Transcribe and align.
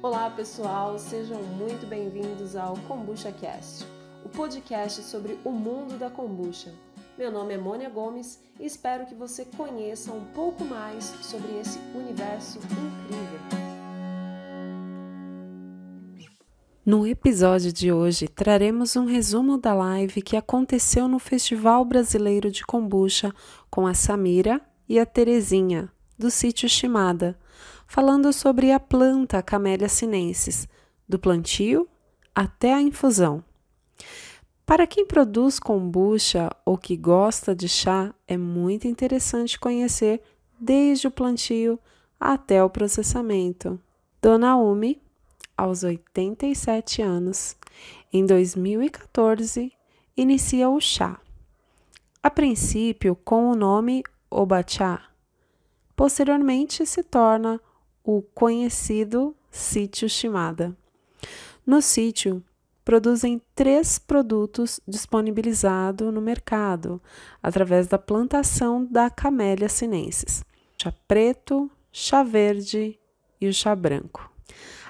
Olá 0.00 0.30
pessoal, 0.30 0.96
sejam 0.96 1.42
muito 1.42 1.84
bem-vindos 1.84 2.54
ao 2.54 2.76
Kombucha 2.86 3.32
Cast, 3.32 3.84
o 4.24 4.28
podcast 4.28 5.02
sobre 5.02 5.36
o 5.44 5.50
mundo 5.50 5.98
da 5.98 6.08
kombucha. 6.08 6.72
Meu 7.18 7.32
nome 7.32 7.54
é 7.54 7.58
Mônia 7.58 7.90
Gomes 7.90 8.38
e 8.60 8.64
espero 8.64 9.06
que 9.06 9.14
você 9.16 9.44
conheça 9.56 10.12
um 10.12 10.24
pouco 10.26 10.64
mais 10.64 11.02
sobre 11.20 11.58
esse 11.58 11.80
universo 11.96 12.58
incrível. 12.58 13.40
No 16.86 17.04
episódio 17.04 17.72
de 17.72 17.92
hoje, 17.92 18.28
traremos 18.28 18.94
um 18.94 19.04
resumo 19.04 19.58
da 19.58 19.74
live 19.74 20.22
que 20.22 20.36
aconteceu 20.36 21.08
no 21.08 21.18
Festival 21.18 21.84
Brasileiro 21.84 22.52
de 22.52 22.64
Kombucha 22.64 23.34
com 23.68 23.84
a 23.84 23.94
Samira 23.94 24.60
e 24.88 24.96
a 24.96 25.04
Terezinha, 25.04 25.90
do 26.16 26.30
sítio 26.30 26.68
Shimada, 26.68 27.36
falando 27.88 28.32
sobre 28.34 28.70
a 28.70 28.78
planta 28.78 29.42
Camellia 29.42 29.88
sinensis, 29.88 30.68
do 31.08 31.18
plantio 31.18 31.88
até 32.34 32.74
a 32.74 32.82
infusão. 32.82 33.42
Para 34.66 34.86
quem 34.86 35.06
produz 35.06 35.58
kombucha 35.58 36.50
ou 36.66 36.76
que 36.76 36.98
gosta 36.98 37.56
de 37.56 37.66
chá, 37.66 38.14
é 38.28 38.36
muito 38.36 38.86
interessante 38.86 39.58
conhecer 39.58 40.20
desde 40.60 41.08
o 41.08 41.10
plantio 41.10 41.80
até 42.20 42.62
o 42.62 42.68
processamento. 42.68 43.80
Dona 44.20 44.54
Umi 44.58 45.00
aos 45.56 45.82
87 45.82 47.00
anos, 47.00 47.56
em 48.12 48.26
2014, 48.26 49.72
inicia 50.14 50.68
o 50.68 50.78
chá. 50.78 51.18
A 52.22 52.28
princípio 52.28 53.16
com 53.16 53.50
o 53.50 53.56
nome 53.56 54.02
Obachá. 54.30 55.08
Posteriormente 55.96 56.84
se 56.84 57.02
torna 57.02 57.58
o 58.10 58.22
conhecido 58.22 59.36
sítio 59.50 60.08
Shimada. 60.08 60.74
No 61.66 61.82
sítio, 61.82 62.42
produzem 62.82 63.38
três 63.54 63.98
produtos 63.98 64.80
disponibilizados 64.88 66.10
no 66.10 66.18
mercado 66.18 67.02
através 67.42 67.86
da 67.86 67.98
plantação 67.98 68.82
da 68.82 69.10
Camélia 69.10 69.68
sinensis: 69.68 70.42
chá 70.80 70.90
preto, 71.06 71.70
chá 71.92 72.22
verde 72.22 72.98
e 73.38 73.46
o 73.46 73.52
chá 73.52 73.76
branco. 73.76 74.32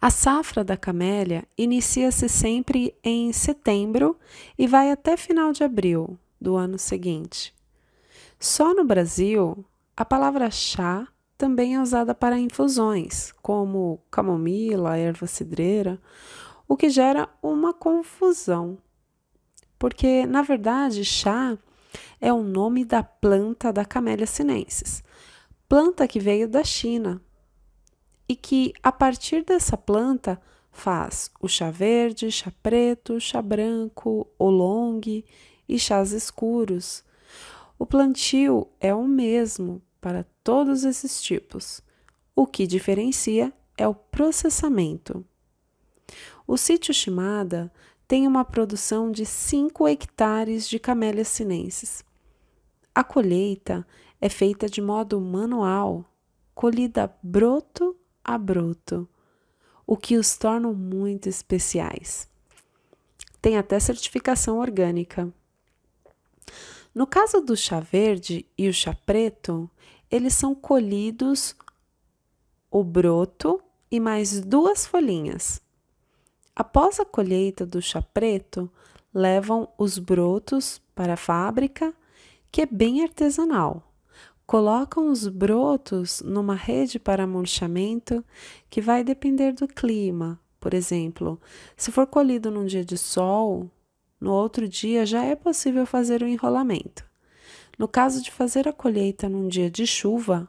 A 0.00 0.08
safra 0.08 0.62
da 0.62 0.76
camélia 0.76 1.42
inicia-se 1.58 2.28
sempre 2.28 2.94
em 3.02 3.32
setembro 3.32 4.16
e 4.56 4.68
vai 4.68 4.92
até 4.92 5.16
final 5.16 5.52
de 5.52 5.64
abril 5.64 6.16
do 6.40 6.54
ano 6.54 6.78
seguinte. 6.78 7.52
Só 8.38 8.72
no 8.72 8.84
Brasil, 8.84 9.64
a 9.96 10.04
palavra 10.04 10.48
chá 10.48 11.08
também 11.40 11.74
é 11.74 11.80
usada 11.80 12.14
para 12.14 12.38
infusões, 12.38 13.32
como 13.40 13.98
camomila, 14.10 14.98
erva 14.98 15.26
cidreira, 15.26 15.98
o 16.68 16.76
que 16.76 16.90
gera 16.90 17.30
uma 17.42 17.72
confusão. 17.72 18.76
Porque, 19.78 20.26
na 20.26 20.42
verdade, 20.42 21.02
chá 21.02 21.56
é 22.20 22.30
o 22.30 22.42
nome 22.42 22.84
da 22.84 23.02
planta 23.02 23.72
da 23.72 23.86
Camellia 23.86 24.26
sinensis, 24.26 25.02
planta 25.66 26.06
que 26.06 26.20
veio 26.20 26.46
da 26.46 26.62
China 26.62 27.22
e 28.28 28.36
que 28.36 28.74
a 28.82 28.92
partir 28.92 29.42
dessa 29.42 29.78
planta 29.78 30.38
faz 30.70 31.30
o 31.40 31.48
chá 31.48 31.70
verde, 31.70 32.30
chá 32.30 32.52
preto, 32.62 33.18
chá 33.18 33.40
branco, 33.40 34.30
oolong 34.38 35.24
e 35.66 35.78
chás 35.78 36.12
escuros. 36.12 37.02
O 37.78 37.86
plantio 37.86 38.68
é 38.78 38.94
o 38.94 39.08
mesmo 39.08 39.80
para 40.00 40.24
todos 40.42 40.84
esses 40.84 41.20
tipos. 41.22 41.82
O 42.34 42.46
que 42.46 42.66
diferencia 42.66 43.52
é 43.76 43.86
o 43.86 43.94
processamento. 43.94 45.24
O 46.46 46.56
sítio 46.56 46.92
Shimada 46.92 47.72
tem 48.08 48.26
uma 48.26 48.44
produção 48.44 49.10
de 49.12 49.24
5 49.24 49.86
hectares 49.86 50.68
de 50.68 50.78
camélias 50.78 51.28
sinenses. 51.28 52.04
A 52.94 53.04
colheita 53.04 53.86
é 54.20 54.28
feita 54.28 54.68
de 54.68 54.80
modo 54.82 55.20
manual, 55.20 56.04
colhida 56.54 57.14
broto 57.22 57.96
a 58.24 58.36
broto, 58.36 59.08
o 59.86 59.96
que 59.96 60.16
os 60.16 60.36
torna 60.36 60.72
muito 60.72 61.28
especiais. 61.28 62.28
Tem 63.40 63.56
até 63.56 63.78
certificação 63.80 64.58
orgânica. 64.58 65.32
No 66.94 67.06
caso 67.06 67.40
do 67.40 67.56
chá 67.56 67.80
verde 67.80 68.46
e 68.56 68.68
o 68.68 68.72
chá 68.72 68.96
preto, 69.06 69.70
eles 70.10 70.34
são 70.34 70.54
colhidos 70.54 71.54
o 72.70 72.82
broto 72.82 73.60
e 73.90 74.00
mais 74.00 74.40
duas 74.40 74.86
folhinhas. 74.86 75.60
Após 76.54 77.00
a 77.00 77.04
colheita 77.04 77.64
do 77.64 77.80
chá 77.80 78.02
preto, 78.02 78.70
levam 79.14 79.68
os 79.78 79.98
brotos 79.98 80.80
para 80.94 81.14
a 81.14 81.16
fábrica, 81.16 81.94
que 82.50 82.62
é 82.62 82.66
bem 82.66 83.02
artesanal 83.02 83.90
colocam 84.50 85.12
os 85.12 85.28
brotos 85.28 86.20
numa 86.22 86.56
rede 86.56 86.98
para 86.98 87.24
murchamento 87.24 88.24
que 88.68 88.80
vai 88.80 89.04
depender 89.04 89.52
do 89.52 89.68
clima. 89.68 90.40
Por 90.58 90.74
exemplo, 90.74 91.40
se 91.76 91.92
for 91.92 92.04
colhido 92.04 92.50
num 92.50 92.66
dia 92.66 92.84
de 92.84 92.98
sol, 92.98 93.70
no 94.20 94.32
outro 94.32 94.68
dia 94.68 95.06
já 95.06 95.24
é 95.24 95.34
possível 95.34 95.86
fazer 95.86 96.22
o 96.22 96.28
enrolamento. 96.28 97.04
No 97.78 97.88
caso 97.88 98.22
de 98.22 98.30
fazer 98.30 98.68
a 98.68 98.72
colheita 98.72 99.28
num 99.28 99.48
dia 99.48 99.70
de 99.70 99.86
chuva, 99.86 100.46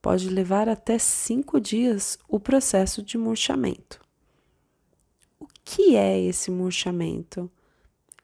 pode 0.00 0.30
levar 0.30 0.68
até 0.68 0.98
cinco 0.98 1.60
dias 1.60 2.18
o 2.26 2.40
processo 2.40 3.02
de 3.02 3.18
murchamento. 3.18 4.00
O 5.38 5.46
que 5.62 5.96
é 5.96 6.18
esse 6.18 6.50
murchamento? 6.50 7.50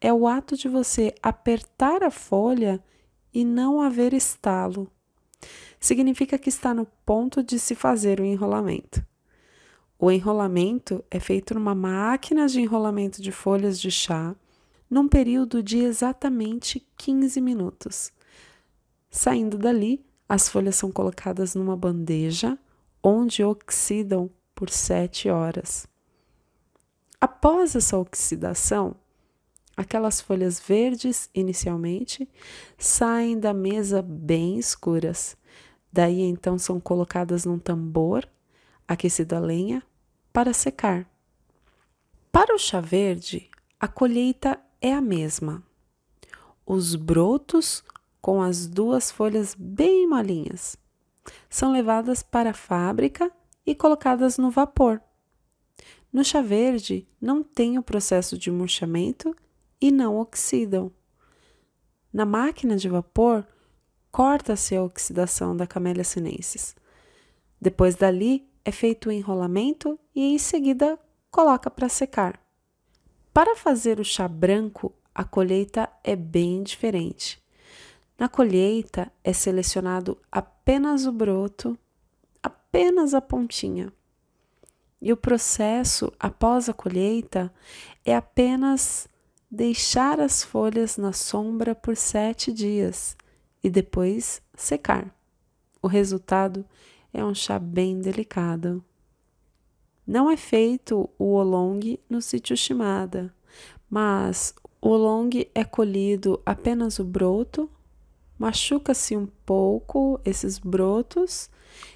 É 0.01 0.13
o 0.13 0.27
ato 0.27 0.57
de 0.57 0.69
você 0.69 1.15
apertar 1.23 2.03
a 2.03 2.11
folha 2.11 2.83
e 3.35 3.45
não 3.45 3.83
haver 3.83 4.15
estalo. 4.15 4.91
Significa 5.79 6.39
que 6.39 6.49
está 6.49 6.73
no 6.73 6.87
ponto 7.05 7.43
de 7.43 7.59
se 7.59 7.75
fazer 7.75 8.21
o 8.21 8.25
enrolamento. 8.25 9.05
O 9.99 10.11
enrolamento 10.11 11.05
é 11.11 11.21
feito 11.21 11.55
numa 11.55 11.75
máquina 11.75 12.47
de 12.47 12.61
enrolamento 12.61 13.21
de 13.21 13.31
folhas 13.31 13.79
de 13.79 13.91
chá 13.91 14.35
num 14.93 15.09
período 15.09 15.63
de 15.63 15.79
exatamente 15.79 16.87
15 16.99 17.41
minutos. 17.41 18.13
Saindo 19.11 19.57
dali, 19.57 20.05
as 20.29 20.51
folhas 20.51 20.77
são 20.77 20.93
colocadas 20.93 21.55
numa 21.55 21.75
bandeja 21.75 22.59
onde 23.03 23.43
oxidam 23.43 24.29
por 24.55 24.69
7 24.69 25.31
horas. 25.31 25.87
Após 27.19 27.75
essa 27.75 27.97
oxidação, 27.97 28.95
Aquelas 29.75 30.21
folhas 30.21 30.61
verdes, 30.61 31.31
inicialmente, 31.35 32.29
saem 32.77 33.41
da 33.41 33.55
mesa 33.55 34.03
bem 34.03 34.59
escuras. 34.59 35.35
Daí 35.91 36.21
então 36.21 36.59
são 36.59 36.79
colocadas 36.79 37.47
num 37.47 37.59
tambor, 37.59 38.29
aquecido 38.87 39.35
a 39.35 39.41
lenha, 39.41 39.83
para 40.31 40.53
secar. 40.53 41.11
Para 42.31 42.55
o 42.55 42.59
chá 42.59 42.83
verde, 42.83 43.51
a 43.81 43.89
colheita 43.89 44.61
é 44.83 44.93
a 44.93 45.01
mesma. 45.01 45.63
Os 46.67 46.97
brotos, 46.97 47.85
com 48.21 48.43
as 48.43 48.67
duas 48.67 49.13
folhas 49.13 49.55
bem 49.57 50.09
molinhas, 50.09 50.77
são 51.49 51.73
levadas 51.73 52.23
para 52.23 52.51
a 52.51 52.55
fábrica 52.55 53.31
e 53.65 53.77
colocadas 53.77 54.37
no 54.37 54.51
vapor. 54.51 55.01
No 56.13 56.25
chá 56.25 56.43
verde, 56.43 57.07
não 57.21 57.45
tem 57.45 57.79
o 57.79 57.83
processo 57.83 58.37
de 58.37 58.51
murchamento 58.51 59.35
e 59.81 59.93
não 59.93 60.19
oxidam. 60.19 60.91
Na 62.13 62.27
máquina 62.27 62.77
de 62.77 62.89
vapor, 62.89 63.47
corta-se 64.11 64.75
a 64.77 64.83
oxidação 64.83 65.57
da 65.57 65.67
Camellia 65.67 66.05
sinensis. 66.05 66.75
Depois 67.61 67.95
dali, 67.95 68.47
é 68.65 68.73
feito 68.73 69.09
o 69.09 69.13
enrolamento 69.13 69.99
e 70.15 70.35
em 70.35 70.39
seguida 70.39 70.99
coloca 71.31 71.71
para 71.71 71.89
secar. 71.89 72.42
Para 73.33 73.57
fazer 73.57 73.99
o 73.99 74.05
chá 74.05 74.29
branco, 74.29 74.93
a 75.15 75.25
colheita 75.25 75.89
é 76.05 76.15
bem 76.15 76.63
diferente. 76.63 77.43
Na 78.19 78.29
colheita 78.29 79.11
é 79.25 79.33
selecionado 79.33 80.19
apenas 80.31 81.07
o 81.07 81.13
broto, 81.13 81.79
apenas 82.43 83.15
a 83.15 83.23
pontinha. 83.23 83.91
E 85.01 85.13
o 85.13 85.17
processo 85.17 86.13
após 86.21 86.69
a 86.69 86.75
colheita 86.75 87.53
é 88.05 88.15
apenas 88.15 89.09
deixar 89.51 90.21
as 90.21 90.45
folhas 90.45 90.99
na 90.99 91.15
sombra 91.15 91.75
por 91.75 91.97
sete 91.97 92.53
dias 92.53 93.17
e 93.65 93.71
depois 93.71 94.43
secar. 94.55 95.11
O 95.81 95.87
resultado 95.87 96.67
é 97.15 97.25
um 97.25 97.35
chá 97.35 97.59
bem 97.59 97.99
delicado. 97.99 98.85
Não 100.07 100.29
é 100.29 100.37
feito 100.37 101.09
o 101.17 101.35
oolong 101.35 101.99
no 102.11 102.21
sítio 102.21 102.57
Shimada, 102.57 103.33
mas 103.89 104.53
o 104.81 104.89
oolong 104.89 105.31
é 105.55 105.63
colhido 105.65 106.43
apenas 106.45 106.99
o 106.99 107.05
broto, 107.05 107.71
machuca-se 108.37 109.17
um 109.17 109.27
pouco 109.47 110.21
esses 110.25 110.59
brotos 110.59 111.49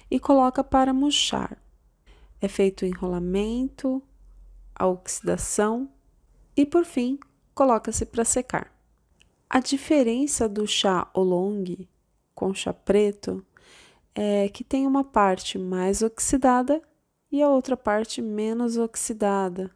e 0.09 0.19
coloca 0.19 0.63
para 0.63 0.93
murchar. 0.93 1.57
é 2.39 2.47
feito 2.47 2.83
o 2.83 2.85
enrolamento, 2.85 4.01
a 4.73 4.85
oxidação 4.87 5.89
e, 6.55 6.65
por 6.65 6.85
fim, 6.85 7.19
coloca-se 7.53 8.05
para 8.05 8.23
secar. 8.23 8.71
A 9.49 9.59
diferença 9.59 10.47
do 10.47 10.67
chá 10.67 11.09
oolong 11.13 11.87
com 12.35 12.53
chá 12.53 12.71
preto 12.71 13.43
é 14.13 14.47
que 14.49 14.63
tem 14.63 14.85
uma 14.85 15.03
parte 15.03 15.57
mais 15.57 16.01
oxidada 16.01 16.81
e 17.31 17.41
a 17.41 17.49
outra 17.49 17.75
parte 17.75 18.21
menos 18.21 18.77
oxidada. 18.77 19.71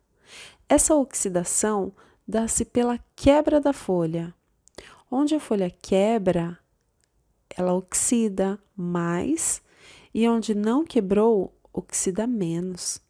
Essa 0.68 0.96
oxidação 0.96 1.92
dá-se 2.28 2.64
pela 2.64 3.00
quebra 3.16 3.60
da 3.60 3.74
folha. 3.74 4.34
Onde 5.10 5.36
a 5.36 5.40
folha 5.40 5.70
quebra, 5.70 6.58
ela 7.50 7.74
oxida 7.74 8.58
mais 8.76 9.62
e 10.14 10.28
onde 10.28 10.56
não 10.56 10.86
quebrou, 10.86 11.54
oxida 11.74 12.26
menos. 12.26 13.02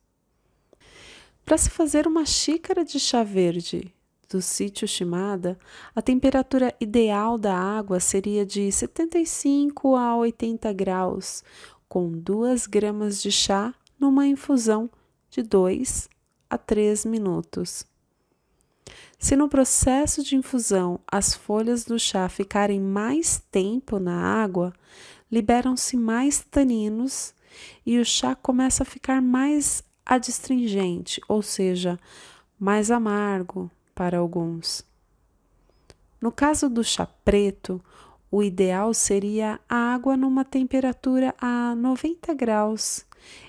Para 1.46 1.58
se 1.58 1.70
fazer 1.70 2.08
uma 2.08 2.26
xícara 2.26 2.84
de 2.84 3.00
chá 3.00 3.24
verde 3.24 3.94
do 4.30 4.42
sítio 4.42 4.88
Shimada, 4.88 5.60
a 5.94 6.02
temperatura 6.02 6.74
ideal 6.80 7.38
da 7.38 7.56
água 7.56 8.00
seria 8.00 8.46
de 8.46 8.72
75 8.72 9.96
a 9.96 10.16
80 10.16 10.72
graus, 10.74 11.44
com 11.90 12.10
2 12.12 12.68
gramas 12.68 13.22
de 13.22 13.32
chá 13.32 13.74
numa 14.02 14.26
infusão 14.26 14.90
de 15.30 15.44
2 15.44 16.10
a 16.50 16.58
3 16.58 17.06
minutos. 17.06 17.86
Se 19.20 19.36
no 19.36 19.48
processo 19.48 20.24
de 20.24 20.36
infusão 20.36 21.00
as 21.10 21.36
folhas 21.36 21.86
do 21.86 22.00
chá 22.00 22.28
ficarem 22.28 22.82
mais 22.82 23.42
tempo 23.52 24.00
na 24.00 24.44
água, 24.44 24.74
liberam-se 25.32 25.96
mais 25.96 26.44
taninos 26.44 27.36
e 27.86 28.00
o 28.00 28.04
chá 28.04 28.34
começa 28.34 28.82
a 28.82 28.86
ficar 28.86 29.22
mais 29.22 29.84
adstringente, 30.04 31.22
ou 31.28 31.44
seja, 31.44 32.00
mais 32.60 32.90
amargo 32.90 33.70
para 33.94 34.18
alguns. 34.18 34.84
No 36.20 36.32
caso 36.32 36.68
do 36.68 36.84
chá 36.84 37.06
preto, 37.06 37.80
o 38.32 38.42
ideal 38.42 38.96
seria 38.96 39.60
a 39.70 39.94
água 39.94 40.18
numa 40.18 40.44
temperatura 40.44 41.36
a 41.40 41.76
90 41.76 42.34
graus 42.34 43.06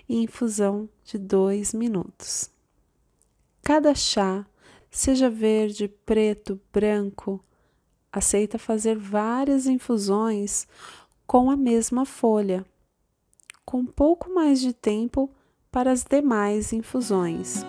e 0.08 0.22
infusão 0.22 0.88
de 1.04 1.19
2 1.19 1.74
minutos. 1.74 2.50
Cada 3.62 3.94
chá 3.94 4.46
seja 4.90 5.30
verde, 5.30 5.88
preto, 5.88 6.60
branco, 6.72 7.42
aceita 8.12 8.58
fazer 8.58 8.96
várias 8.96 9.66
infusões 9.66 10.66
com 11.26 11.50
a 11.50 11.56
mesma 11.56 12.04
folha, 12.04 12.64
com 13.64 13.86
pouco 13.86 14.32
mais 14.32 14.60
de 14.60 14.72
tempo 14.72 15.30
para 15.70 15.90
as 15.90 16.04
demais 16.04 16.72
infusões. 16.72 17.64